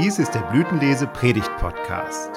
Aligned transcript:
Dies 0.00 0.20
ist 0.20 0.32
der 0.32 0.42
Blütenlese 0.42 1.08
Predigt 1.08 1.50
Podcast. 1.56 2.30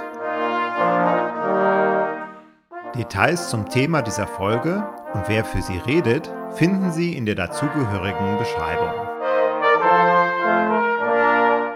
Details 2.95 3.51
zum 3.51 3.69
Thema 3.69 4.01
dieser 4.01 4.25
Folge 4.25 4.83
und 5.13 5.29
wer 5.29 5.45
für 5.45 5.61
sie 5.61 5.77
redet, 5.77 6.33
finden 6.55 6.91
Sie 6.91 7.15
in 7.15 7.27
der 7.27 7.35
dazugehörigen 7.35 8.39
Beschreibung. 8.39 8.95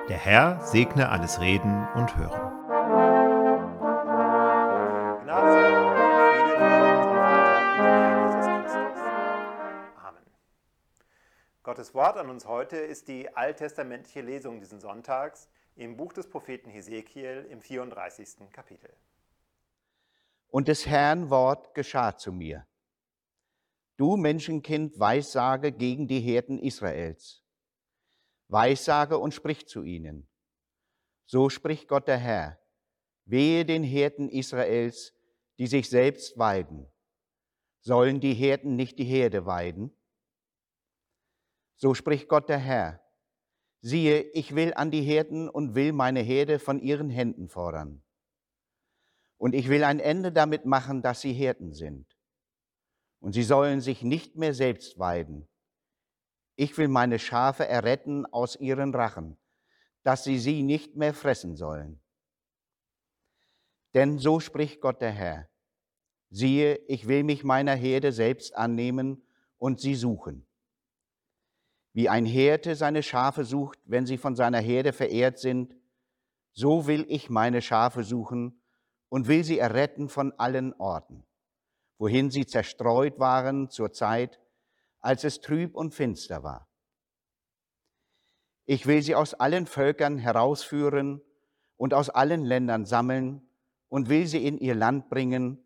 Der 0.10 0.18
Herr 0.18 0.60
segne 0.61 1.10
alles 1.10 1.39
Reden 1.39 1.88
und 1.93 2.18
Hören. 2.18 2.42
Gottes 11.61 11.93
Wort 11.93 12.18
an 12.18 12.29
uns 12.29 12.47
heute 12.47 12.78
ist 12.78 13.07
die 13.07 13.36
alttestamentliche 13.36 14.21
Lesung 14.21 14.60
diesen 14.60 14.79
Sonntags 14.79 15.47
im 15.75 15.97
Buch 15.97 16.14
des 16.14 16.28
Propheten 16.29 16.70
Hesekiel 16.70 17.47
im 17.50 17.61
34. 17.61 18.52
Kapitel. 18.52 18.93
Und 20.48 20.68
des 20.68 20.86
Herrn 20.86 21.29
Wort 21.29 21.74
geschah 21.74 22.15
zu 22.15 22.32
mir. 22.32 22.65
Du 23.98 24.15
Menschenkind, 24.15 25.00
weissage 25.00 25.71
gegen 25.71 26.07
die 26.07 26.20
Herden 26.20 26.60
Israels. 26.60 27.43
Weissage 28.48 29.18
und 29.18 29.34
sprich 29.34 29.68
zu 29.68 29.84
ihnen. 29.84 30.28
So 31.25 31.50
spricht 31.50 31.87
Gott 31.87 32.08
der 32.08 32.17
Herr. 32.17 32.59
Wehe 33.26 33.66
den 33.66 33.84
Herden 33.84 34.30
Israels, 34.30 35.14
die 35.58 35.67
sich 35.67 35.89
selbst 35.89 36.38
weiden. 36.38 36.88
Sollen 37.81 38.20
die 38.20 38.34
Herden 38.34 38.76
nicht 38.76 39.00
die 39.00 39.06
Herde 39.06 39.45
weiden? 39.45 39.92
So 41.76 41.94
spricht 41.94 42.30
Gott 42.30 42.50
der 42.50 42.59
Herr. 42.59 43.05
Siehe, 43.88 44.22
ich 44.34 44.56
will 44.56 44.73
an 44.73 44.89
die 44.89 45.03
Herden 45.03 45.48
und 45.48 45.76
will 45.76 45.94
meine 45.94 46.22
Herde 46.22 46.58
von 46.58 46.80
ihren 46.80 47.12
Händen 47.12 47.50
fordern. 47.50 48.02
Und 49.38 49.54
ich 49.54 49.70
will 49.70 49.84
ein 49.84 50.00
Ende 50.00 50.32
damit 50.32 50.66
machen, 50.66 51.04
dass 51.04 51.22
sie 51.22 51.34
Hirten 51.34 51.72
sind. 51.72 52.08
Und 53.20 53.34
sie 53.34 53.44
sollen 53.44 53.82
sich 53.82 54.02
nicht 54.02 54.38
mehr 54.38 54.56
selbst 54.56 54.98
weiden. 54.98 55.48
Ich 56.56 56.76
will 56.80 56.88
meine 56.88 57.20
Schafe 57.20 57.68
erretten 57.68 58.26
aus 58.26 58.56
ihren 58.56 58.92
Rachen, 58.96 59.38
dass 60.02 60.24
sie 60.24 60.40
sie 60.40 60.64
nicht 60.64 60.96
mehr 60.96 61.14
fressen 61.14 61.56
sollen. 61.56 62.02
Denn 63.94 64.18
so 64.18 64.40
spricht 64.40 64.81
Gott 64.81 65.00
der 65.00 65.12
Herr. 65.12 65.48
Siehe, 66.31 66.78
ich 66.88 67.08
will 67.08 67.24
mich 67.24 67.44
meiner 67.44 67.76
Herde 67.76 68.12
selbst 68.12 68.56
annehmen 68.56 69.22
und 69.59 69.80
sie 69.80 69.94
suchen. 69.94 70.48
Wie 71.96 72.10
ein 72.10 72.26
Hirte 72.26 72.76
seine 72.76 73.02
Schafe 73.02 73.46
sucht, 73.46 73.80
wenn 73.86 74.06
sie 74.06 74.18
von 74.18 74.36
seiner 74.36 74.60
Herde 74.60 74.92
verehrt 74.92 75.40
sind, 75.40 75.78
so 76.52 76.88
will 76.88 77.06
ich 77.08 77.30
meine 77.30 77.62
Schafe 77.62 78.04
suchen 78.04 78.62
und 79.08 79.30
will 79.30 79.46
sie 79.46 79.60
erretten 79.60 80.10
von 80.10 80.34
allen 80.34 80.74
Orten, 80.74 81.26
wohin 81.98 82.32
sie 82.32 82.46
zerstreut 82.46 83.18
waren 83.18 83.70
zur 83.70 83.94
Zeit, 83.94 84.42
als 85.00 85.24
es 85.24 85.40
trüb 85.40 85.74
und 85.74 85.96
finster 85.96 86.44
war. 86.44 86.68
Ich 88.66 88.88
will 88.88 89.02
sie 89.02 89.16
aus 89.16 89.34
allen 89.34 89.66
Völkern 89.66 90.18
herausführen 90.18 91.22
und 91.78 91.94
aus 91.94 92.09
allen 92.09 92.44
Ländern 92.44 92.84
sammeln 92.84 93.48
und 93.88 94.09
will 94.09 94.28
sie 94.28 94.46
in 94.46 94.58
ihr 94.58 94.76
Land 94.76 95.08
bringen 95.08 95.64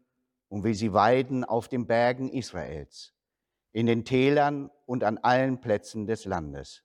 und 0.48 0.64
will 0.64 0.76
sie 0.76 0.94
weiden 0.94 1.44
auf 1.44 1.70
den 1.70 1.88
Bergen 1.88 2.30
Israels 2.30 3.16
in 3.72 3.86
den 3.86 4.06
Tälern 4.06 4.72
und 4.86 5.04
an 5.04 5.18
allen 5.20 5.62
Plätzen 5.62 6.08
des 6.08 6.26
Landes. 6.26 6.84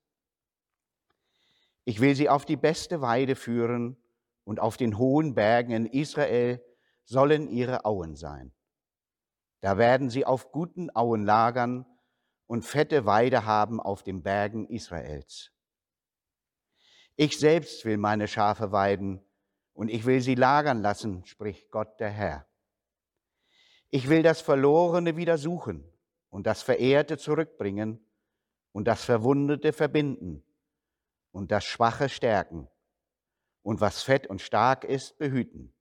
Ich 1.85 2.01
will 2.01 2.15
sie 2.15 2.29
auf 2.29 2.45
die 2.45 2.57
beste 2.57 3.01
Weide 3.01 3.37
führen 3.37 3.97
und 4.45 4.61
auf 4.61 4.77
den 4.77 4.99
hohen 4.99 5.35
Bergen 5.35 5.73
in 5.73 5.87
Israel 5.87 6.63
sollen 7.05 7.49
ihre 7.49 7.85
Auen 7.85 8.17
sein. 8.17 8.53
Da 9.61 9.79
werden 9.79 10.11
sie 10.11 10.27
auf 10.27 10.53
guten 10.53 10.95
Auen 10.95 11.25
lagern 11.25 11.87
und 12.47 12.65
fette 12.65 13.07
Weide 13.07 13.47
haben 13.47 13.81
auf 13.81 14.03
den 14.03 14.23
Bergen 14.23 14.67
Israels. 14.67 15.51
Ich 17.17 17.39
selbst 17.39 17.85
will 17.85 17.97
meine 17.97 18.29
Schafe 18.29 18.73
weiden 18.73 19.25
und 19.73 19.89
ich 19.89 20.05
will 20.05 20.21
sie 20.21 20.35
lagern 20.35 20.83
lassen, 20.83 21.25
spricht 21.25 21.71
Gott 21.71 22.01
der 22.01 22.11
Herr. 22.11 22.47
Ich 23.91 24.09
will 24.09 24.23
das 24.23 24.41
Verlorene 24.41 25.17
wieder 25.17 25.39
suchen 25.39 25.94
und 26.35 26.49
das 26.49 26.63
Verehrte 26.63 27.17
zurückbringen 27.17 28.05
und 28.73 28.89
das 28.89 29.05
Verwundete 29.05 29.73
verbinden 29.73 30.45
und 31.31 31.53
das 31.53 31.65
Schwache 31.65 32.09
stärken 32.09 32.69
und 33.63 33.81
was 33.81 34.03
fett 34.03 34.27
und 34.27 34.43
stark 34.43 34.83
ist 34.83 35.17
behüten. 35.17 35.73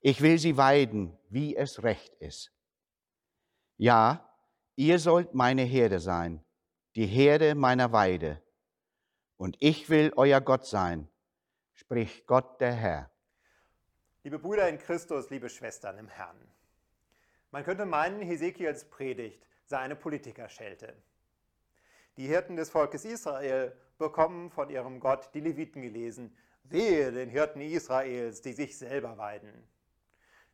Ich 0.00 0.20
will 0.20 0.38
sie 0.38 0.58
weiden, 0.58 1.16
wie 1.30 1.56
es 1.56 1.82
recht 1.84 2.16
ist. 2.16 2.52
Ja, 3.78 4.30
ihr 4.76 4.98
sollt 4.98 5.32
meine 5.32 5.62
Herde 5.62 6.00
sein, 6.00 6.44
die 6.94 7.06
Herde 7.06 7.54
meiner 7.54 7.92
Weide, 7.92 8.42
und 9.38 9.56
ich 9.58 9.88
will 9.88 10.12
euer 10.16 10.42
Gott 10.42 10.66
sein, 10.66 11.08
spricht 11.72 12.26
Gott 12.26 12.60
der 12.60 12.74
Herr. 12.74 13.10
Liebe 14.22 14.38
Brüder 14.38 14.68
in 14.68 14.76
Christus, 14.76 15.30
liebe 15.30 15.48
Schwestern 15.48 15.96
im 15.96 16.08
Herrn. 16.08 16.57
Man 17.50 17.64
könnte 17.64 17.86
meinen, 17.86 18.20
Hesekiels 18.20 18.84
Predigt 18.90 19.46
sei 19.64 19.78
eine 19.78 19.96
Politikerschelte. 19.96 20.94
Die 22.18 22.26
Hirten 22.26 22.56
des 22.56 22.68
Volkes 22.68 23.04
Israel 23.04 23.74
bekommen 23.96 24.50
von 24.50 24.68
ihrem 24.68 25.00
Gott 25.00 25.30
die 25.34 25.40
Leviten 25.40 25.80
gelesen. 25.80 26.36
Wehe 26.64 27.10
den 27.10 27.30
Hirten 27.30 27.60
Israels, 27.60 28.42
die 28.42 28.52
sich 28.52 28.76
selber 28.76 29.16
weiden. 29.16 29.66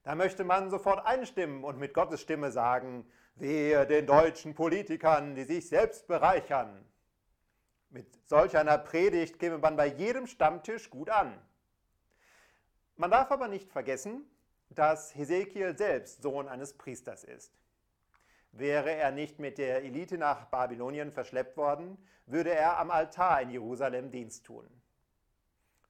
Da 0.05 0.15
möchte 0.15 0.44
man 0.44 0.71
sofort 0.71 1.05
einstimmen 1.05 1.65
und 1.65 1.78
mit 1.78 1.94
Gottes 1.94 2.21
Stimme 2.21 2.53
sagen, 2.53 3.11
wehe 3.34 3.87
den 3.87 4.06
deutschen 4.06 4.55
Politikern, 4.55 5.34
die 5.34 5.44
sich 5.44 5.69
selbst 5.69 6.06
bereichern. 6.06 6.84
Mit 7.91 8.06
solch 8.28 8.56
einer 8.56 8.78
Predigt 8.78 9.38
käme 9.38 9.59
man 9.59 9.76
bei 9.76 9.87
jedem 9.87 10.26
Stammtisch 10.26 10.91
gut 10.91 11.11
an. 11.11 11.41
Man 12.97 13.11
darf 13.11 13.31
aber 13.31 13.49
nicht 13.49 13.72
vergessen, 13.72 14.25
dass 14.70 15.14
Hesekiel 15.14 15.76
selbst 15.76 16.22
Sohn 16.22 16.48
eines 16.48 16.75
Priesters 16.75 17.25
ist. 17.25 17.52
Wäre 18.52 18.92
er 18.92 19.10
nicht 19.10 19.38
mit 19.38 19.58
der 19.58 19.82
Elite 19.82 20.16
nach 20.16 20.47
Babylonien 20.47 21.10
verschleppt 21.10 21.56
worden, 21.56 21.98
würde 22.26 22.54
er 22.54 22.78
am 22.78 22.91
Altar 22.91 23.42
in 23.42 23.50
Jerusalem 23.50 24.10
Dienst 24.10 24.44
tun. 24.47 24.69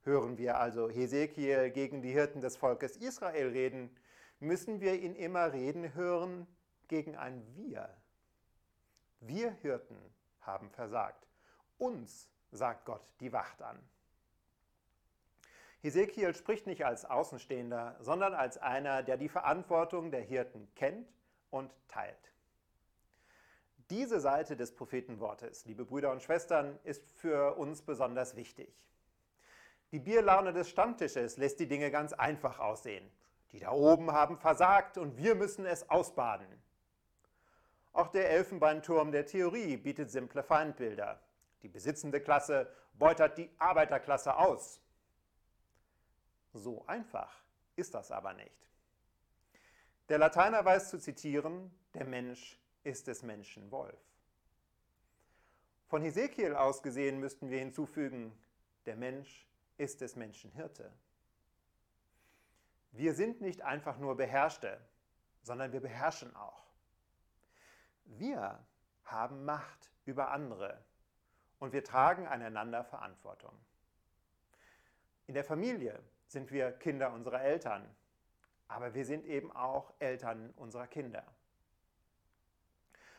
Hören 0.02 0.38
wir 0.38 0.58
also 0.58 0.88
Hesekiel 0.88 1.70
gegen 1.70 2.02
die 2.02 2.12
Hirten 2.12 2.40
des 2.40 2.56
Volkes 2.56 2.96
Israel 2.96 3.48
reden, 3.48 3.94
müssen 4.40 4.80
wir 4.80 5.00
ihn 5.00 5.14
immer 5.14 5.52
reden 5.52 5.94
hören 5.94 6.46
gegen 6.88 7.16
ein 7.16 7.42
Wir. 7.54 7.88
Wir 9.20 9.52
Hirten 9.62 9.98
haben 10.40 10.70
versagt. 10.70 11.26
Uns 11.78 12.28
sagt 12.50 12.84
Gott 12.84 13.04
die 13.20 13.32
Wacht 13.32 13.62
an. 13.62 13.78
Hesekiel 15.84 16.34
spricht 16.34 16.66
nicht 16.66 16.86
als 16.86 17.04
Außenstehender, 17.04 17.96
sondern 18.00 18.32
als 18.32 18.56
einer, 18.56 19.02
der 19.02 19.18
die 19.18 19.28
Verantwortung 19.28 20.10
der 20.10 20.22
Hirten 20.22 20.66
kennt 20.74 21.12
und 21.50 21.70
teilt. 21.88 22.32
Diese 23.90 24.18
Seite 24.18 24.56
des 24.56 24.74
Prophetenwortes, 24.74 25.66
liebe 25.66 25.84
Brüder 25.84 26.10
und 26.10 26.22
Schwestern, 26.22 26.78
ist 26.84 27.10
für 27.10 27.58
uns 27.58 27.82
besonders 27.82 28.34
wichtig. 28.34 28.74
Die 29.92 29.98
Bierlaune 29.98 30.54
des 30.54 30.70
Stammtisches 30.70 31.36
lässt 31.36 31.60
die 31.60 31.68
Dinge 31.68 31.90
ganz 31.90 32.14
einfach 32.14 32.60
aussehen. 32.60 33.06
Die 33.52 33.58
da 33.58 33.70
oben 33.70 34.10
haben 34.10 34.38
versagt 34.38 34.96
und 34.96 35.18
wir 35.18 35.34
müssen 35.34 35.66
es 35.66 35.90
ausbaden. 35.90 36.48
Auch 37.92 38.08
der 38.08 38.30
Elfenbeinturm 38.30 39.12
der 39.12 39.26
Theorie 39.26 39.76
bietet 39.76 40.10
simple 40.10 40.42
Feindbilder. 40.42 41.20
Die 41.62 41.68
besitzende 41.68 42.22
Klasse 42.22 42.72
beutert 42.94 43.36
die 43.36 43.50
Arbeiterklasse 43.58 44.34
aus. 44.34 44.80
So 46.54 46.86
einfach 46.86 47.42
ist 47.74 47.94
das 47.94 48.12
aber 48.12 48.32
nicht. 48.32 48.70
Der 50.08 50.18
Lateiner 50.18 50.64
weiß 50.64 50.88
zu 50.88 50.98
zitieren, 50.98 51.76
der 51.94 52.06
Mensch 52.06 52.60
ist 52.84 53.08
des 53.08 53.22
Menschen 53.22 53.70
Wolf. 53.72 53.98
Von 55.88 56.02
Hesekiel 56.02 56.54
aus 56.54 56.82
gesehen 56.82 57.18
müssten 57.18 57.50
wir 57.50 57.58
hinzufügen, 57.58 58.32
der 58.86 58.96
Mensch 58.96 59.48
ist 59.78 60.00
des 60.00 60.14
Menschen 60.14 60.52
Hirte. 60.52 60.92
Wir 62.92 63.14
sind 63.14 63.40
nicht 63.40 63.62
einfach 63.62 63.98
nur 63.98 64.16
Beherrschte, 64.16 64.80
sondern 65.42 65.72
wir 65.72 65.80
beherrschen 65.80 66.36
auch. 66.36 66.64
Wir 68.04 68.64
haben 69.04 69.44
Macht 69.44 69.90
über 70.04 70.30
andere 70.30 70.84
und 71.58 71.72
wir 71.72 71.82
tragen 71.82 72.28
einander 72.28 72.84
Verantwortung. 72.84 73.58
In 75.26 75.34
der 75.34 75.44
Familie 75.44 76.00
sind 76.34 76.52
wir 76.52 76.72
Kinder 76.72 77.12
unserer 77.12 77.40
Eltern, 77.40 77.88
aber 78.68 78.92
wir 78.92 79.06
sind 79.06 79.24
eben 79.24 79.50
auch 79.56 79.94
Eltern 80.00 80.52
unserer 80.56 80.86
Kinder. 80.86 81.24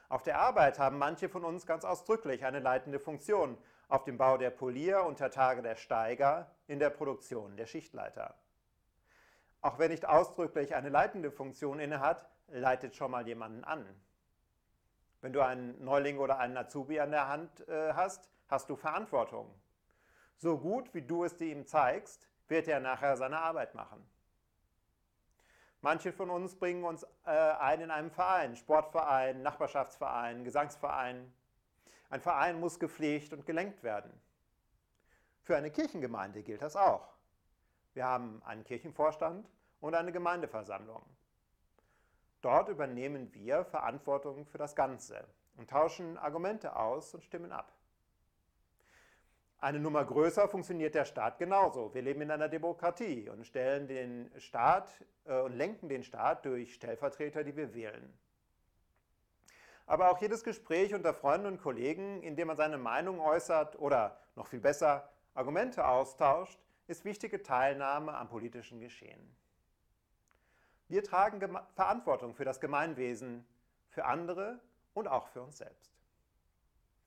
Auf 0.09 0.21
der 0.21 0.37
Arbeit 0.39 0.77
haben 0.77 0.99
manche 0.99 1.29
von 1.29 1.43
uns 1.43 1.65
ganz 1.65 1.83
ausdrücklich 1.83 2.45
eine 2.45 2.59
leitende 2.59 2.99
Funktion 2.99 3.57
auf 3.87 4.03
dem 4.03 4.17
Bau 4.17 4.37
der 4.37 4.51
Polier 4.51 5.03
unter 5.03 5.31
Tage 5.31 5.63
der 5.63 5.75
Steiger, 5.75 6.51
in 6.67 6.77
der 6.77 6.91
Produktion 6.91 7.57
der 7.57 7.65
Schichtleiter. 7.65 8.35
Auch 9.61 9.79
wer 9.79 9.89
nicht 9.89 10.07
ausdrücklich 10.07 10.75
eine 10.75 10.89
leitende 10.89 11.31
Funktion 11.31 11.79
innehat, 11.79 12.29
leitet 12.49 12.95
schon 12.95 13.11
mal 13.11 13.25
jemanden 13.27 13.63
an. 13.63 13.83
Wenn 15.21 15.33
du 15.33 15.41
einen 15.41 15.83
Neuling 15.83 16.19
oder 16.19 16.37
einen 16.37 16.57
Azubi 16.57 16.99
an 16.99 17.11
der 17.11 17.27
Hand 17.27 17.67
äh, 17.67 17.93
hast, 17.93 18.29
hast 18.47 18.69
du 18.69 18.75
Verantwortung. 18.75 19.49
So 20.35 20.59
gut 20.59 20.93
wie 20.93 21.01
du 21.01 21.23
es 21.23 21.39
ihm 21.41 21.65
zeigst, 21.65 22.27
wird 22.47 22.67
er 22.67 22.79
nachher 22.79 23.17
seine 23.17 23.39
Arbeit 23.39 23.75
machen. 23.75 24.05
Manche 25.81 26.11
von 26.11 26.29
uns 26.29 26.55
bringen 26.55 26.83
uns 26.83 27.03
äh, 27.25 27.29
ein 27.29 27.81
in 27.81 27.91
einem 27.91 28.09
Verein, 28.09 28.55
Sportverein, 28.55 29.43
Nachbarschaftsverein, 29.43 30.43
Gesangsverein. 30.43 31.31
Ein 32.09 32.21
Verein 32.21 32.59
muss 32.59 32.79
gepflegt 32.79 33.33
und 33.33 33.45
gelenkt 33.45 33.83
werden. 33.83 34.11
Für 35.43 35.55
eine 35.55 35.69
Kirchengemeinde 35.69 36.41
gilt 36.41 36.63
das 36.63 36.75
auch. 36.75 37.13
Wir 37.93 38.05
haben 38.05 38.41
einen 38.43 38.63
Kirchenvorstand 38.63 39.47
und 39.79 39.93
eine 39.93 40.11
Gemeindeversammlung. 40.11 41.03
Dort 42.41 42.69
übernehmen 42.69 43.31
wir 43.33 43.63
Verantwortung 43.65 44.47
für 44.47 44.57
das 44.57 44.75
Ganze 44.75 45.27
und 45.55 45.69
tauschen 45.69 46.17
Argumente 46.17 46.75
aus 46.75 47.13
und 47.13 47.23
stimmen 47.23 47.51
ab. 47.51 47.74
Eine 49.59 49.79
Nummer 49.79 50.03
größer 50.03 50.47
funktioniert 50.47 50.95
der 50.95 51.05
Staat 51.05 51.39
genauso. 51.39 51.93
Wir 51.93 52.01
leben 52.01 52.21
in 52.21 52.31
einer 52.31 52.49
Demokratie 52.49 53.29
und 53.29 53.45
stellen 53.47 53.87
den 53.87 54.29
Staat 54.37 54.93
äh, 55.25 55.39
und 55.41 55.53
lenken 55.53 55.89
den 55.89 56.03
Staat 56.03 56.45
durch 56.45 56.73
Stellvertreter, 56.73 57.43
die 57.43 57.55
wir 57.55 57.73
wählen. 57.73 58.13
Aber 59.87 60.11
auch 60.11 60.19
jedes 60.19 60.43
Gespräch 60.43 60.93
unter 60.93 61.13
Freunden 61.13 61.47
und 61.47 61.61
Kollegen, 61.61 62.21
in 62.23 62.35
dem 62.35 62.47
man 62.47 62.57
seine 62.57 62.77
Meinung 62.77 63.19
äußert 63.19 63.77
oder 63.79 64.19
noch 64.35 64.47
viel 64.47 64.59
besser 64.59 65.09
Argumente 65.33 65.87
austauscht, 65.87 66.59
ist 66.87 67.05
wichtige 67.05 67.41
Teilnahme 67.41 68.15
am 68.15 68.27
politischen 68.27 68.79
Geschehen. 68.79 69.35
Wir 70.87 71.03
tragen 71.03 71.39
Geme 71.39 71.65
Verantwortung 71.73 72.35
für 72.35 72.45
das 72.45 72.59
Gemeinwesen, 72.59 73.45
für 73.89 74.05
andere 74.05 74.59
und 74.93 75.07
auch 75.07 75.27
für 75.27 75.41
uns 75.41 75.57
selbst. 75.57 75.91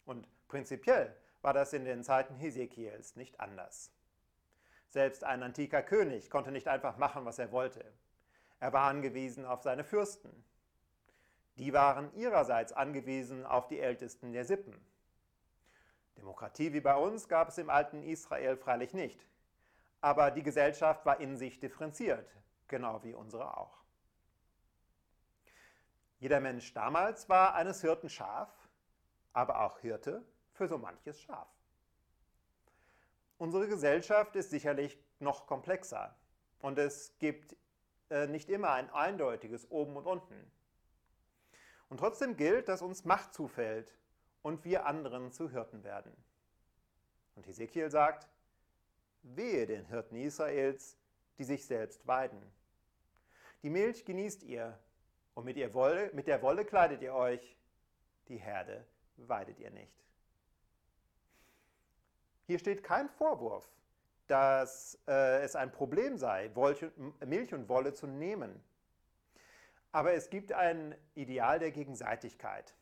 Und 0.04 0.26
prinzipiell 0.48 1.14
war 1.42 1.52
das 1.52 1.72
in 1.72 1.84
den 1.84 2.02
Zeiten 2.02 2.34
Hesekiels 2.34 3.16
nicht 3.16 3.40
anders. 3.40 3.92
Selbst 4.88 5.24
ein 5.24 5.42
antiker 5.42 5.82
König 5.82 6.30
konnte 6.30 6.50
nicht 6.50 6.68
einfach 6.68 6.96
machen, 6.96 7.24
was 7.24 7.38
er 7.38 7.52
wollte. 7.52 7.84
Er 8.60 8.72
war 8.72 8.88
angewiesen 8.88 9.44
auf 9.44 9.62
seine 9.62 9.84
Fürsten. 9.84 10.44
Die 11.56 11.72
waren 11.72 12.14
ihrerseits 12.14 12.72
angewiesen 12.72 13.44
auf 13.44 13.68
die 13.68 13.80
Ältesten 13.80 14.32
der 14.32 14.44
Sippen. 14.44 14.74
Demokratie 16.16 16.72
wie 16.72 16.80
bei 16.80 16.96
uns 16.96 17.28
gab 17.28 17.48
es 17.48 17.58
im 17.58 17.70
alten 17.70 18.02
Israel 18.02 18.56
freilich 18.56 18.94
nicht. 18.94 19.24
Aber 20.00 20.30
die 20.30 20.42
Gesellschaft 20.42 21.04
war 21.04 21.20
in 21.20 21.36
sich 21.36 21.60
differenziert, 21.60 22.28
genau 22.66 23.02
wie 23.02 23.14
unsere 23.14 23.56
auch. 23.56 23.78
Jeder 26.18 26.40
Mensch 26.40 26.72
damals 26.74 27.28
war 27.28 27.54
eines 27.54 27.80
Hirten 27.80 28.08
Schaf, 28.08 28.50
aber 29.32 29.60
auch 29.60 29.78
Hirte 29.80 30.24
für 30.58 30.68
so 30.68 30.76
manches 30.76 31.20
Schaf. 31.22 31.48
Unsere 33.38 33.68
Gesellschaft 33.68 34.34
ist 34.34 34.50
sicherlich 34.50 34.98
noch 35.20 35.46
komplexer 35.46 36.14
und 36.58 36.78
es 36.78 37.16
gibt 37.20 37.56
äh, 38.10 38.26
nicht 38.26 38.50
immer 38.50 38.72
ein 38.72 38.90
eindeutiges 38.90 39.70
Oben 39.70 39.96
und 39.96 40.06
Unten. 40.06 40.50
Und 41.88 41.98
trotzdem 41.98 42.36
gilt, 42.36 42.68
dass 42.68 42.82
uns 42.82 43.04
Macht 43.04 43.32
zufällt 43.32 43.96
und 44.42 44.64
wir 44.64 44.84
anderen 44.86 45.30
zu 45.30 45.48
Hirten 45.48 45.84
werden. 45.84 46.12
Und 47.36 47.46
Ezekiel 47.46 47.90
sagt, 47.90 48.28
wehe 49.22 49.66
den 49.66 49.86
Hirten 49.86 50.16
Israels, 50.16 50.98
die 51.38 51.44
sich 51.44 51.64
selbst 51.64 52.04
weiden. 52.08 52.42
Die 53.62 53.70
Milch 53.70 54.04
genießt 54.04 54.42
ihr 54.42 54.76
und 55.34 55.44
mit, 55.44 55.56
ihr 55.56 55.72
Wolle, 55.72 56.10
mit 56.14 56.26
der 56.26 56.42
Wolle 56.42 56.64
kleidet 56.64 57.00
ihr 57.00 57.14
euch, 57.14 57.56
die 58.26 58.38
Herde 58.38 58.84
weidet 59.16 59.60
ihr 59.60 59.70
nicht. 59.70 60.07
Hier 62.48 62.58
steht 62.58 62.82
kein 62.82 63.10
Vorwurf, 63.10 63.70
dass 64.26 64.98
äh, 65.06 65.42
es 65.42 65.54
ein 65.54 65.70
Problem 65.70 66.16
sei, 66.16 66.50
Milch 67.26 67.52
und 67.52 67.68
Wolle 67.68 67.92
zu 67.92 68.06
nehmen. 68.06 68.64
Aber 69.92 70.14
es 70.14 70.30
gibt 70.30 70.54
ein 70.54 70.94
Ideal 71.14 71.58
der 71.58 71.72
Gegenseitigkeit. 71.72 72.74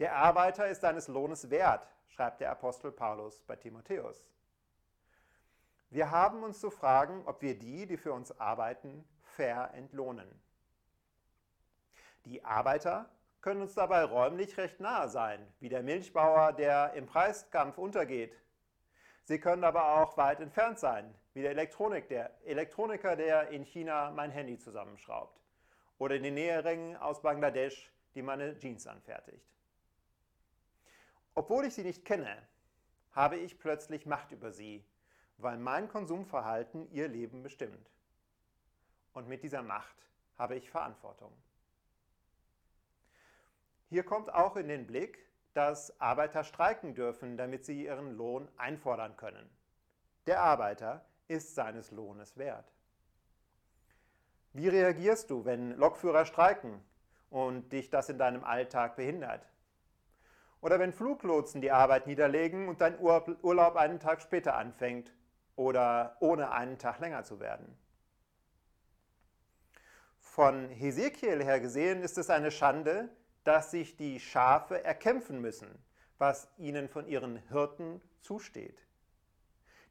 Der 0.00 0.16
Arbeiter 0.16 0.66
ist 0.66 0.80
seines 0.80 1.06
Lohnes 1.06 1.48
wert, 1.48 1.88
schreibt 2.08 2.40
der 2.40 2.50
Apostel 2.50 2.90
Paulus 2.90 3.40
bei 3.42 3.54
Timotheus. 3.54 4.26
Wir 5.90 6.10
haben 6.10 6.42
uns 6.42 6.58
zu 6.58 6.72
fragen, 6.72 7.22
ob 7.26 7.40
wir 7.40 7.56
die, 7.56 7.86
die 7.86 7.96
für 7.96 8.12
uns 8.12 8.36
arbeiten, 8.40 9.08
fair 9.22 9.70
entlohnen. 9.74 10.28
Die 12.24 12.44
Arbeiter 12.44 13.08
können 13.44 13.60
uns 13.60 13.74
dabei 13.74 14.04
räumlich 14.04 14.56
recht 14.56 14.80
nahe 14.80 15.06
sein, 15.06 15.46
wie 15.60 15.68
der 15.68 15.82
Milchbauer, 15.82 16.54
der 16.54 16.94
im 16.94 17.04
Preiskampf 17.04 17.76
untergeht. 17.76 18.34
Sie 19.24 19.38
können 19.38 19.64
aber 19.64 19.96
auch 19.96 20.16
weit 20.16 20.40
entfernt 20.40 20.78
sein, 20.78 21.14
wie 21.34 21.42
der, 21.42 21.50
Elektronik, 21.50 22.08
der 22.08 22.30
Elektroniker, 22.46 23.16
der 23.16 23.48
in 23.48 23.62
China 23.62 24.10
mein 24.12 24.30
Handy 24.30 24.56
zusammenschraubt. 24.56 25.38
Oder 25.98 26.18
die 26.18 26.30
Näheringen 26.30 26.96
aus 26.96 27.20
Bangladesch, 27.20 27.92
die 28.14 28.22
meine 28.22 28.56
Jeans 28.56 28.86
anfertigt. 28.86 29.44
Obwohl 31.34 31.66
ich 31.66 31.74
sie 31.74 31.84
nicht 31.84 32.06
kenne, 32.06 32.48
habe 33.12 33.36
ich 33.36 33.58
plötzlich 33.58 34.06
Macht 34.06 34.32
über 34.32 34.52
sie, 34.52 34.86
weil 35.36 35.58
mein 35.58 35.90
Konsumverhalten 35.90 36.90
ihr 36.92 37.08
Leben 37.08 37.42
bestimmt. 37.42 37.90
Und 39.12 39.28
mit 39.28 39.42
dieser 39.42 39.60
Macht 39.60 40.08
habe 40.38 40.56
ich 40.56 40.70
Verantwortung. 40.70 41.36
Hier 43.88 44.02
kommt 44.02 44.32
auch 44.32 44.56
in 44.56 44.68
den 44.68 44.86
Blick, 44.86 45.18
dass 45.52 46.00
Arbeiter 46.00 46.42
streiken 46.44 46.94
dürfen, 46.94 47.36
damit 47.36 47.64
sie 47.64 47.84
ihren 47.84 48.16
Lohn 48.16 48.48
einfordern 48.56 49.16
können. 49.16 49.48
Der 50.26 50.42
Arbeiter 50.42 51.04
ist 51.28 51.54
seines 51.54 51.90
Lohnes 51.90 52.36
wert. 52.36 52.72
Wie 54.52 54.68
reagierst 54.68 55.30
du, 55.30 55.44
wenn 55.44 55.76
Lokführer 55.76 56.26
streiken 56.26 56.82
und 57.30 57.72
dich 57.72 57.90
das 57.90 58.08
in 58.08 58.18
deinem 58.18 58.44
Alltag 58.44 58.96
behindert? 58.96 59.48
Oder 60.60 60.78
wenn 60.78 60.92
Fluglotsen 60.92 61.60
die 61.60 61.72
Arbeit 61.72 62.06
niederlegen 62.06 62.68
und 62.68 62.80
dein 62.80 62.98
Urlaub 62.98 63.76
einen 63.76 64.00
Tag 64.00 64.22
später 64.22 64.56
anfängt 64.56 65.12
oder 65.56 66.16
ohne 66.20 66.52
einen 66.52 66.78
Tag 66.78 67.00
länger 67.00 67.22
zu 67.22 67.38
werden? 67.38 67.76
Von 70.20 70.70
Hesekiel 70.70 71.44
her 71.44 71.60
gesehen 71.60 72.02
ist 72.02 72.16
es 72.16 72.30
eine 72.30 72.50
Schande, 72.50 73.10
dass 73.44 73.70
sich 73.70 73.96
die 73.96 74.20
Schafe 74.20 74.82
erkämpfen 74.82 75.40
müssen, 75.40 75.68
was 76.18 76.48
ihnen 76.56 76.88
von 76.88 77.06
ihren 77.06 77.36
Hirten 77.48 78.00
zusteht. 78.20 78.86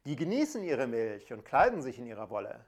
Die 0.04 0.16
genießen 0.16 0.62
ihre 0.62 0.86
Milch 0.86 1.32
und 1.32 1.44
kleiden 1.44 1.80
sich 1.80 1.98
in 1.98 2.06
ihrer 2.06 2.28
Wolle. 2.28 2.64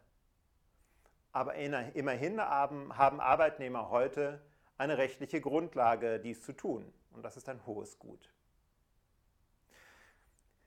Aber 1.32 1.54
immerhin 1.54 2.40
haben 2.40 3.20
Arbeitnehmer 3.20 3.90
heute 3.90 4.40
eine 4.78 4.96
rechtliche 4.96 5.40
Grundlage, 5.40 6.18
dies 6.18 6.42
zu 6.42 6.54
tun. 6.54 6.92
Und 7.10 7.22
das 7.22 7.36
ist 7.36 7.48
ein 7.48 7.64
hohes 7.66 7.98
Gut. 7.98 8.30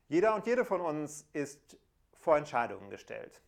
Jeder 0.08 0.36
und 0.36 0.46
jede 0.46 0.66
von 0.66 0.82
uns 0.82 1.28
ist 1.34 1.78
vor 2.14 2.38
Entscheidungen 2.38 2.90
gestellt. 2.90 3.42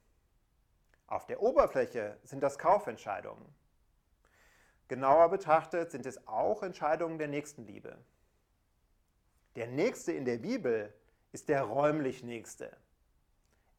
Auf 1.07 1.25
der 1.25 1.41
Oberfläche 1.41 2.17
sind 2.23 2.41
das 2.41 2.57
Kaufentscheidungen. 2.57 3.45
Genauer 4.91 5.29
betrachtet 5.29 5.89
sind 5.89 6.05
es 6.05 6.27
auch 6.27 6.63
Entscheidungen 6.63 7.17
der 7.17 7.29
Nächstenliebe. 7.29 7.97
Der 9.55 9.67
Nächste 9.67 10.11
in 10.11 10.25
der 10.25 10.35
Bibel 10.35 10.93
ist 11.31 11.47
der 11.47 11.63
räumlich 11.63 12.23
Nächste. 12.23 12.75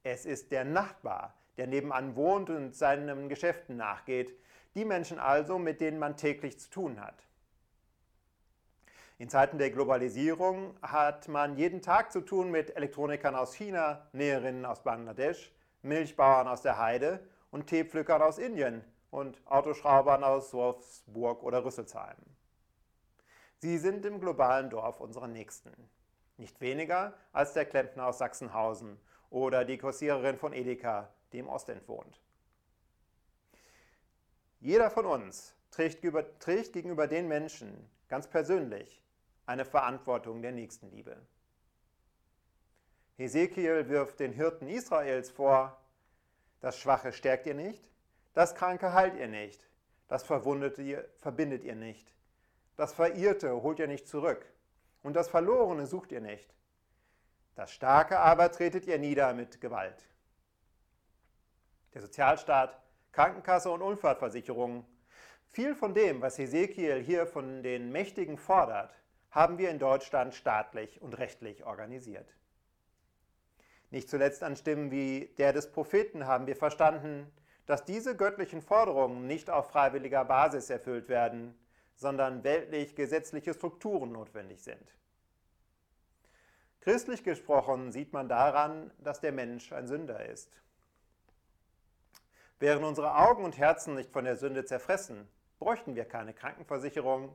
Es 0.04 0.24
ist 0.24 0.52
der 0.52 0.64
Nachbar, 0.64 1.34
der 1.58 1.66
nebenan 1.66 2.16
wohnt 2.16 2.48
und 2.48 2.74
seinen 2.74 3.28
Geschäften 3.28 3.76
nachgeht, 3.76 4.34
die 4.74 4.86
Menschen 4.86 5.18
also, 5.18 5.58
mit 5.58 5.82
denen 5.82 5.98
man 5.98 6.16
täglich 6.16 6.58
zu 6.58 6.70
tun 6.70 6.98
hat. 6.98 7.26
In 9.18 9.28
Zeiten 9.28 9.58
der 9.58 9.70
Globalisierung 9.70 10.74
hat 10.80 11.28
man 11.28 11.58
jeden 11.58 11.82
Tag 11.82 12.10
zu 12.10 12.22
tun 12.22 12.50
mit 12.50 12.74
Elektronikern 12.74 13.34
aus 13.34 13.52
China, 13.52 14.08
Näherinnen 14.12 14.64
aus 14.64 14.82
Bangladesch, 14.82 15.52
Milchbauern 15.82 16.48
aus 16.48 16.62
der 16.62 16.78
Heide 16.78 17.20
und 17.50 17.66
Teepflückern 17.66 18.22
aus 18.22 18.38
Indien, 18.38 18.82
und 19.12 19.38
Autoschraubern 19.46 20.24
aus 20.24 20.54
Wolfsburg 20.54 21.42
oder 21.42 21.64
Rüsselsheim. 21.64 22.16
Sie 23.58 23.76
sind 23.76 24.06
im 24.06 24.18
globalen 24.18 24.70
Dorf 24.70 25.00
unserer 25.00 25.28
Nächsten. 25.28 25.70
Nicht 26.38 26.60
weniger 26.62 27.14
als 27.30 27.52
der 27.52 27.66
Klempner 27.66 28.06
aus 28.06 28.18
Sachsenhausen 28.18 28.98
oder 29.28 29.66
die 29.66 29.76
Kursiererin 29.76 30.38
von 30.38 30.54
Edeka, 30.54 31.12
die 31.30 31.38
im 31.38 31.48
Ostend 31.48 31.86
wohnt. 31.88 32.20
Jeder 34.60 34.90
von 34.90 35.04
uns 35.04 35.54
trägt, 35.70 36.02
trägt 36.40 36.72
gegenüber 36.72 37.06
den 37.06 37.28
Menschen 37.28 37.90
ganz 38.08 38.26
persönlich, 38.26 39.02
eine 39.44 39.66
Verantwortung 39.66 40.40
der 40.40 40.52
Nächstenliebe. 40.52 41.20
Hesekiel 43.18 43.90
wirft 43.90 44.20
den 44.20 44.32
Hirten 44.32 44.68
Israels 44.68 45.30
vor, 45.30 45.78
das 46.60 46.78
Schwache 46.78 47.12
stärkt 47.12 47.46
ihr 47.46 47.54
nicht, 47.54 47.91
das 48.34 48.54
Kranke 48.54 48.92
heilt 48.92 49.14
ihr 49.16 49.28
nicht, 49.28 49.68
das 50.08 50.22
Verwundete 50.24 51.08
verbindet 51.18 51.64
ihr 51.64 51.74
nicht, 51.74 52.14
das 52.76 52.92
Verirrte 52.92 53.62
holt 53.62 53.78
ihr 53.78 53.88
nicht 53.88 54.08
zurück 54.08 54.46
und 55.02 55.14
das 55.14 55.28
Verlorene 55.28 55.86
sucht 55.86 56.12
ihr 56.12 56.20
nicht. 56.20 56.54
Das 57.54 57.70
Starke 57.72 58.18
aber 58.18 58.50
tretet 58.50 58.86
ihr 58.86 58.98
nieder 58.98 59.34
mit 59.34 59.60
Gewalt. 59.60 60.06
Der 61.92 62.00
Sozialstaat, 62.00 62.80
Krankenkasse 63.12 63.70
und 63.70 63.82
Unfallversicherung, 63.82 64.86
viel 65.48 65.74
von 65.74 65.92
dem, 65.92 66.22
was 66.22 66.38
Hesekiel 66.38 67.02
hier 67.02 67.26
von 67.26 67.62
den 67.62 67.92
Mächtigen 67.92 68.38
fordert, 68.38 68.94
haben 69.30 69.58
wir 69.58 69.70
in 69.70 69.78
Deutschland 69.78 70.34
staatlich 70.34 71.02
und 71.02 71.18
rechtlich 71.18 71.64
organisiert. 71.64 72.34
Nicht 73.90 74.08
zuletzt 74.08 74.42
an 74.42 74.56
Stimmen 74.56 74.90
wie 74.90 75.34
der 75.36 75.52
des 75.52 75.70
Propheten 75.70 76.26
haben 76.26 76.46
wir 76.46 76.56
verstanden, 76.56 77.30
dass 77.66 77.84
diese 77.84 78.16
göttlichen 78.16 78.62
Forderungen 78.62 79.26
nicht 79.26 79.50
auf 79.50 79.70
freiwilliger 79.70 80.24
Basis 80.24 80.70
erfüllt 80.70 81.08
werden, 81.08 81.54
sondern 81.94 82.42
weltlich 82.44 82.94
gesetzliche 82.94 83.54
Strukturen 83.54 84.12
notwendig 84.12 84.62
sind. 84.62 84.94
Christlich 86.80 87.22
gesprochen 87.22 87.92
sieht 87.92 88.12
man 88.12 88.28
daran, 88.28 88.90
dass 88.98 89.20
der 89.20 89.30
Mensch 89.30 89.72
ein 89.72 89.86
Sünder 89.86 90.26
ist. 90.26 90.50
Wären 92.58 92.82
unsere 92.82 93.16
Augen 93.16 93.44
und 93.44 93.56
Herzen 93.56 93.94
nicht 93.94 94.10
von 94.10 94.24
der 94.24 94.36
Sünde 94.36 94.64
zerfressen, 94.64 95.28
bräuchten 95.58 95.94
wir 95.94 96.04
keine 96.04 96.34
Krankenversicherung, 96.34 97.34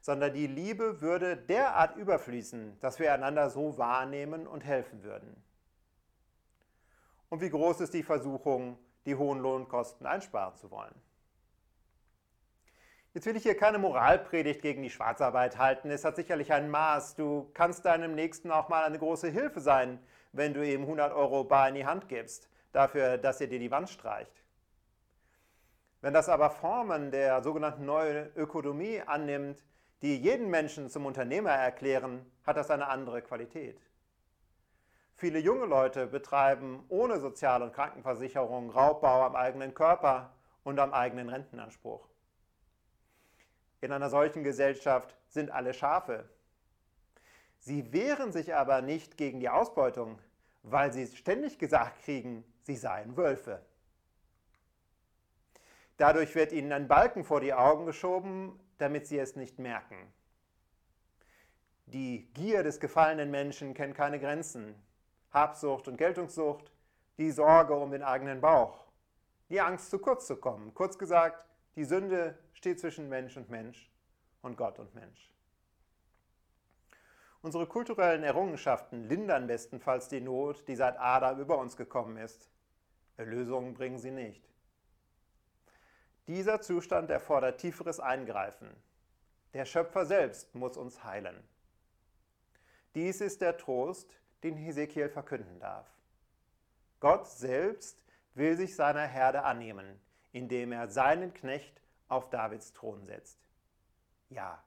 sondern 0.00 0.32
die 0.32 0.46
Liebe 0.46 1.00
würde 1.00 1.36
derart 1.36 1.96
überfließen, 1.96 2.78
dass 2.80 2.98
wir 2.98 3.12
einander 3.12 3.50
so 3.50 3.78
wahrnehmen 3.78 4.46
und 4.46 4.64
helfen 4.64 5.02
würden. 5.02 5.42
Und 7.28 7.40
wie 7.40 7.50
groß 7.50 7.80
ist 7.80 7.94
die 7.94 8.02
Versuchung, 8.02 8.78
die 9.08 9.16
hohen 9.16 9.40
Lohnkosten 9.40 10.06
einsparen 10.06 10.54
zu 10.56 10.70
wollen? 10.70 10.94
Jetzt 13.14 13.26
will 13.26 13.36
ich 13.36 13.42
hier 13.42 13.56
keine 13.56 13.78
Moralpredigt 13.78 14.60
gegen 14.60 14.82
die 14.82 14.90
Schwarzarbeit 14.90 15.56
halten. 15.56 15.90
Es 15.90 16.04
hat 16.04 16.16
sicherlich 16.16 16.52
ein 16.52 16.70
Maß. 16.70 17.16
Du 17.16 17.50
kannst 17.54 17.86
deinem 17.86 18.14
Nächsten 18.14 18.50
auch 18.50 18.68
mal 18.68 18.84
eine 18.84 18.98
große 18.98 19.28
Hilfe 19.28 19.60
sein, 19.60 19.98
wenn 20.32 20.52
du 20.52 20.64
ihm 20.64 20.82
100 20.82 21.12
Euro 21.14 21.42
bar 21.42 21.70
in 21.70 21.74
die 21.74 21.86
Hand 21.86 22.08
gibst, 22.08 22.48
dafür, 22.72 23.16
dass 23.16 23.40
er 23.40 23.46
dir 23.46 23.58
die 23.58 23.70
Wand 23.70 23.88
streicht. 23.88 24.44
Wenn 26.02 26.12
das 26.12 26.28
aber 26.28 26.50
Formen 26.50 27.10
der 27.10 27.42
sogenannten 27.42 27.86
neuen 27.86 28.30
Ökonomie 28.36 29.00
annimmt, 29.04 29.64
die 30.02 30.16
jeden 30.16 30.50
Menschen 30.50 30.90
zum 30.90 31.06
Unternehmer 31.06 31.50
erklären, 31.50 32.30
hat 32.44 32.58
das 32.58 32.70
eine 32.70 32.88
andere 32.88 33.22
Qualität. 33.22 33.80
Viele 35.18 35.40
junge 35.40 35.66
Leute 35.66 36.06
betreiben 36.06 36.84
ohne 36.88 37.18
Sozial- 37.18 37.64
und 37.64 37.72
Krankenversicherung 37.72 38.70
Raubbau 38.70 39.24
am 39.24 39.34
eigenen 39.34 39.74
Körper 39.74 40.32
und 40.62 40.78
am 40.78 40.94
eigenen 40.94 41.28
Rentenanspruch. 41.28 42.06
In 43.80 43.90
einer 43.90 44.10
solchen 44.10 44.44
Gesellschaft 44.44 45.16
sind 45.26 45.50
alle 45.50 45.74
Schafe. 45.74 46.28
Sie 47.58 47.92
wehren 47.92 48.30
sich 48.30 48.54
aber 48.54 48.80
nicht 48.80 49.16
gegen 49.16 49.40
die 49.40 49.48
Ausbeutung, 49.48 50.20
weil 50.62 50.92
sie 50.92 51.08
ständig 51.08 51.58
gesagt 51.58 52.00
kriegen, 52.04 52.44
sie 52.62 52.76
seien 52.76 53.16
Wölfe. 53.16 53.60
Dadurch 55.96 56.36
wird 56.36 56.52
ihnen 56.52 56.70
ein 56.70 56.86
Balken 56.86 57.24
vor 57.24 57.40
die 57.40 57.54
Augen 57.54 57.86
geschoben, 57.86 58.56
damit 58.78 59.08
sie 59.08 59.18
es 59.18 59.34
nicht 59.34 59.58
merken. 59.58 59.96
Die 61.86 62.30
Gier 62.34 62.62
des 62.62 62.78
gefallenen 62.78 63.32
Menschen 63.32 63.74
kennt 63.74 63.96
keine 63.96 64.20
Grenzen. 64.20 64.80
Habsucht 65.30 65.88
und 65.88 65.96
Geltungssucht, 65.96 66.72
die 67.18 67.30
Sorge 67.30 67.74
um 67.74 67.90
den 67.90 68.02
eigenen 68.02 68.40
Bauch, 68.40 68.86
die 69.48 69.60
Angst 69.60 69.90
zu 69.90 69.98
kurz 69.98 70.26
zu 70.26 70.36
kommen. 70.36 70.72
Kurz 70.74 70.98
gesagt, 70.98 71.44
die 71.76 71.84
Sünde 71.84 72.38
steht 72.52 72.80
zwischen 72.80 73.08
Mensch 73.08 73.36
und 73.36 73.50
Mensch 73.50 73.90
und 74.42 74.56
Gott 74.56 74.78
und 74.78 74.94
Mensch. 74.94 75.32
Unsere 77.40 77.66
kulturellen 77.66 78.24
Errungenschaften 78.24 79.08
lindern 79.08 79.46
bestenfalls 79.46 80.08
die 80.08 80.20
Not, 80.20 80.66
die 80.66 80.74
seit 80.74 80.98
Adam 80.98 81.38
über 81.38 81.58
uns 81.58 81.76
gekommen 81.76 82.16
ist. 82.16 82.50
Erlösungen 83.16 83.74
bringen 83.74 83.98
sie 83.98 84.10
nicht. 84.10 84.48
Dieser 86.26 86.60
Zustand 86.60 87.10
erfordert 87.10 87.60
tieferes 87.60 88.00
Eingreifen. 88.00 88.68
Der 89.54 89.64
Schöpfer 89.64 90.04
selbst 90.04 90.54
muss 90.54 90.76
uns 90.76 91.04
heilen. 91.04 91.42
Dies 92.94 93.20
ist 93.20 93.40
der 93.40 93.56
Trost, 93.56 94.18
den 94.42 94.56
Hesekiel 94.56 95.08
verkünden 95.08 95.58
darf. 95.58 95.86
Gott 97.00 97.26
selbst 97.26 98.02
will 98.34 98.56
sich 98.56 98.76
seiner 98.76 99.06
Herde 99.06 99.44
annehmen, 99.44 100.00
indem 100.32 100.72
er 100.72 100.88
seinen 100.88 101.34
Knecht 101.34 101.80
auf 102.08 102.30
Davids 102.30 102.72
Thron 102.72 103.04
setzt. 103.04 103.38
Ja, 104.30 104.62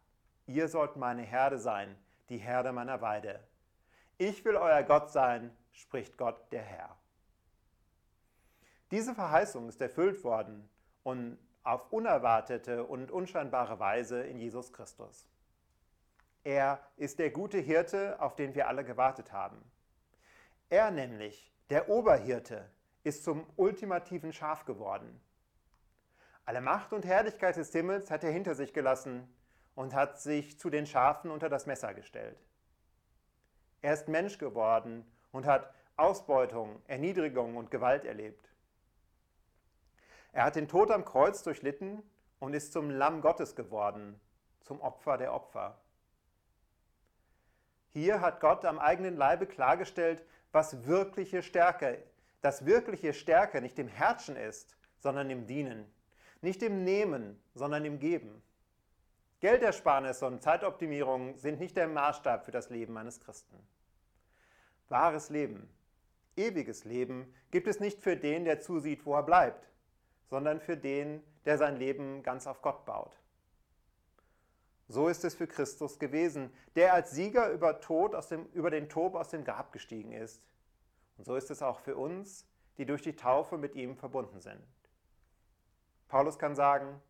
ihr 0.47 0.67
sollt 0.67 0.95
meine 0.95 1.23
Herde 1.23 1.57
sein, 1.57 1.95
die 2.29 2.37
Herde 2.37 2.71
meiner 2.71 3.01
Weide. 3.01 3.39
Ich 4.17 4.43
will 4.45 4.55
euer 4.55 4.83
Gott 4.83 5.11
sein, 5.11 5.55
spricht 5.71 6.17
Gott 6.17 6.51
der 6.51 6.63
Herr. 6.63 6.97
Diese 8.91 9.15
Verheißung 9.15 9.69
ist 9.69 9.81
erfüllt 9.81 10.23
worden 10.23 10.69
und 11.03 11.37
auf 11.63 11.91
unerwartete 11.91 12.83
und 12.83 13.11
unscheinbare 13.11 13.79
Weise 13.79 14.23
in 14.23 14.37
Jesus 14.37 14.73
Christus. 14.73 15.27
Er 16.43 16.79
ist 16.97 17.19
der 17.19 17.29
gute 17.29 17.59
Hirte, 17.59 18.19
auf 18.19 18.35
den 18.35 18.55
wir 18.55 18.67
alle 18.67 18.83
gewartet 18.83 19.31
haben. 19.31 19.61
Er 20.69 20.89
nämlich, 20.89 21.51
der 21.69 21.89
Oberhirte, 21.89 22.69
ist 23.03 23.23
zum 23.23 23.45
ultimativen 23.57 24.33
Schaf 24.33 24.65
geworden. 24.65 25.21
Alle 26.45 26.61
Macht 26.61 26.93
und 26.93 27.05
Herrlichkeit 27.05 27.55
des 27.55 27.71
Himmels 27.71 28.09
hat 28.09 28.23
er 28.23 28.31
hinter 28.31 28.55
sich 28.55 28.73
gelassen 28.73 29.27
und 29.75 29.93
hat 29.93 30.19
sich 30.19 30.59
zu 30.59 30.69
den 30.69 30.85
Schafen 30.85 31.29
unter 31.31 31.49
das 31.49 31.65
Messer 31.65 31.93
gestellt. 31.93 32.37
Er 33.81 33.93
ist 33.93 34.07
Mensch 34.07 34.37
geworden 34.37 35.05
und 35.31 35.45
hat 35.45 35.73
Ausbeutung, 35.97 36.81
Erniedrigung 36.87 37.57
und 37.57 37.71
Gewalt 37.71 38.05
erlebt. 38.05 38.51
Er 40.31 40.45
hat 40.45 40.55
den 40.55 40.67
Tod 40.67 40.91
am 40.91 41.05
Kreuz 41.05 41.43
durchlitten 41.43 42.01
und 42.39 42.53
ist 42.53 42.73
zum 42.73 42.89
Lamm 42.89 43.21
Gottes 43.21 43.55
geworden, 43.55 44.19
zum 44.61 44.79
Opfer 44.81 45.17
der 45.17 45.33
Opfer. 45.33 45.77
Hier 47.93 48.21
hat 48.21 48.39
Gott 48.39 48.63
am 48.63 48.79
eigenen 48.79 49.17
Leibe 49.17 49.45
klargestellt, 49.45 50.23
was 50.51 50.85
wirkliche 50.85 51.43
Stärke, 51.43 52.01
dass 52.41 52.65
wirkliche 52.65 53.13
Stärke 53.13 53.61
nicht 53.61 53.77
im 53.79 53.87
Herrschen 53.87 54.35
ist, 54.35 54.77
sondern 54.99 55.29
im 55.29 55.45
Dienen, 55.45 55.85
nicht 56.41 56.63
im 56.63 56.83
Nehmen, 56.83 57.41
sondern 57.53 57.85
im 57.85 57.99
Geben. 57.99 58.41
Geldersparnis 59.41 60.21
und 60.23 60.41
Zeitoptimierung 60.41 61.35
sind 61.35 61.59
nicht 61.59 61.75
der 61.75 61.87
Maßstab 61.87 62.45
für 62.45 62.51
das 62.51 62.69
Leben 62.69 62.97
eines 62.97 63.19
Christen. 63.19 63.57
Wahres 64.87 65.29
Leben, 65.29 65.69
ewiges 66.37 66.85
Leben 66.85 67.33
gibt 67.49 67.67
es 67.67 67.79
nicht 67.79 68.01
für 68.01 68.15
den, 68.15 68.45
der 68.45 68.59
zusieht, 68.59 69.05
wo 69.05 69.15
er 69.15 69.23
bleibt, 69.23 69.67
sondern 70.29 70.59
für 70.59 70.77
den, 70.77 71.23
der 71.45 71.57
sein 71.57 71.77
Leben 71.77 72.23
ganz 72.23 72.47
auf 72.47 72.61
Gott 72.61 72.85
baut. 72.85 73.20
So 74.91 75.07
ist 75.07 75.23
es 75.23 75.35
für 75.35 75.47
Christus 75.47 75.99
gewesen, 75.99 76.51
der 76.75 76.93
als 76.93 77.11
Sieger 77.11 77.49
über, 77.51 77.79
Tod 77.79 78.13
aus 78.13 78.27
dem, 78.27 78.45
über 78.47 78.69
den 78.69 78.89
Tod 78.89 79.15
aus 79.15 79.29
dem 79.29 79.45
Grab 79.45 79.71
gestiegen 79.71 80.11
ist. 80.11 80.43
Und 81.17 81.23
so 81.23 81.37
ist 81.37 81.49
es 81.49 81.61
auch 81.61 81.79
für 81.79 81.95
uns, 81.95 82.45
die 82.77 82.85
durch 82.85 83.01
die 83.01 83.15
Taufe 83.15 83.57
mit 83.57 83.75
ihm 83.75 83.95
verbunden 83.95 84.41
sind. 84.41 84.61
Paulus 86.09 86.37
kann 86.37 86.55
sagen, 86.55 87.01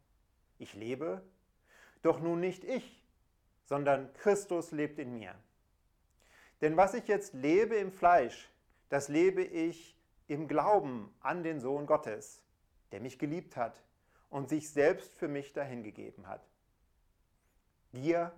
ich 0.59 0.75
lebe, 0.75 1.23
doch 2.03 2.19
nun 2.19 2.39
nicht 2.39 2.63
ich, 2.63 3.03
sondern 3.65 4.13
Christus 4.13 4.71
lebt 4.71 5.00
in 5.00 5.15
mir. 5.15 5.33
Denn 6.61 6.77
was 6.77 6.93
ich 6.93 7.07
jetzt 7.07 7.33
lebe 7.33 7.77
im 7.77 7.91
Fleisch, 7.91 8.51
das 8.89 9.07
lebe 9.07 9.41
ich 9.41 9.97
im 10.27 10.47
Glauben 10.47 11.11
an 11.19 11.41
den 11.41 11.59
Sohn 11.59 11.88
Gottes, 11.88 12.43
der 12.91 13.00
mich 13.00 13.17
geliebt 13.17 13.57
hat 13.57 13.81
und 14.29 14.50
sich 14.50 14.69
selbst 14.69 15.15
für 15.15 15.27
mich 15.27 15.51
dahingegeben 15.53 16.27
hat. 16.27 16.50
Gier, 17.91 18.31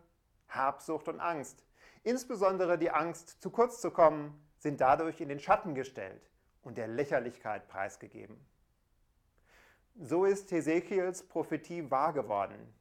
Habsucht 0.49 1.07
und 1.07 1.19
Angst, 1.19 1.63
insbesondere 2.03 2.77
die 2.77 2.91
Angst, 2.91 3.41
zu 3.41 3.49
kurz 3.49 3.81
zu 3.81 3.91
kommen, 3.91 4.39
sind 4.57 4.81
dadurch 4.81 5.21
in 5.21 5.29
den 5.29 5.39
Schatten 5.39 5.75
gestellt 5.75 6.29
und 6.61 6.77
der 6.77 6.87
Lächerlichkeit 6.87 7.67
preisgegeben. 7.67 8.43
So 9.95 10.25
ist 10.25 10.51
Hesekiels 10.51 11.27
Prophetie 11.27 11.91
wahr 11.91 12.13
geworden. 12.13 12.73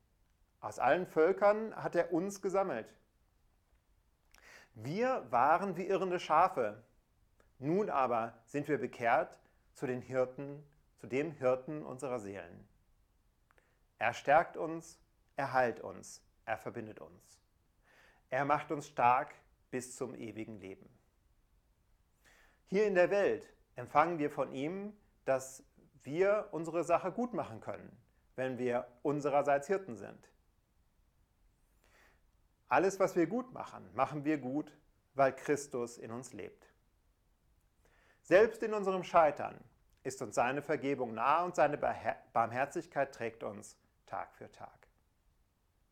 Aus 0.60 0.78
allen 0.78 1.06
Völkern 1.06 1.74
hat 1.76 1.94
er 1.94 2.12
uns 2.12 2.40
gesammelt. 2.40 2.94
Wir 4.74 5.26
waren 5.30 5.76
wie 5.76 5.86
irrende 5.86 6.20
Schafe. 6.20 6.82
Nun 7.58 7.90
aber 7.90 8.38
sind 8.46 8.68
wir 8.68 8.78
bekehrt 8.78 9.38
zu 9.74 9.86
den 9.86 10.00
Hirten, 10.00 10.64
zu 10.96 11.06
dem 11.06 11.32
Hirten 11.32 11.82
unserer 11.82 12.18
Seelen. 12.18 12.66
Er 13.98 14.14
stärkt 14.14 14.56
uns, 14.56 14.98
er 15.36 15.52
heilt 15.52 15.80
uns 15.80 16.22
er 16.44 16.58
verbindet 16.58 17.00
uns. 17.00 17.40
Er 18.30 18.44
macht 18.44 18.72
uns 18.72 18.88
stark 18.88 19.34
bis 19.70 19.96
zum 19.96 20.14
ewigen 20.14 20.58
Leben. 20.58 20.88
Hier 22.66 22.86
in 22.86 22.94
der 22.94 23.10
Welt 23.10 23.52
empfangen 23.76 24.18
wir 24.18 24.30
von 24.30 24.52
ihm, 24.52 24.96
dass 25.24 25.64
wir 26.02 26.48
unsere 26.52 26.84
Sache 26.84 27.12
gut 27.12 27.34
machen 27.34 27.60
können, 27.60 27.96
wenn 28.36 28.58
wir 28.58 28.86
unsererseits 29.02 29.66
Hirten 29.66 29.96
sind. 29.96 30.30
Alles, 32.68 32.98
was 32.98 33.14
wir 33.16 33.26
gut 33.26 33.52
machen, 33.52 33.88
machen 33.94 34.24
wir 34.24 34.38
gut, 34.38 34.74
weil 35.14 35.34
Christus 35.36 35.98
in 35.98 36.10
uns 36.10 36.32
lebt. 36.32 36.72
Selbst 38.22 38.62
in 38.62 38.72
unserem 38.72 39.04
Scheitern 39.04 39.62
ist 40.04 40.22
uns 40.22 40.34
seine 40.34 40.62
Vergebung 40.62 41.14
nahe 41.14 41.44
und 41.44 41.54
seine 41.54 41.76
Barmherzigkeit 42.32 43.14
trägt 43.14 43.42
uns 43.42 43.76
Tag 44.06 44.34
für 44.34 44.50
Tag. 44.50 44.81